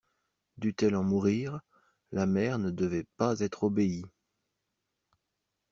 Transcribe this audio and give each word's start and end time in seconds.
Dût-elle 0.57 0.95
en 0.95 1.03
mourir, 1.03 1.59
la 2.11 2.25
mère 2.25 2.57
ne 2.57 2.71
devait 2.71 3.05
pas 3.17 3.39
être 3.41 3.65
obéie. 3.65 4.03